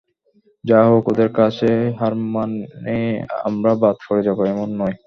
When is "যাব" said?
4.27-4.39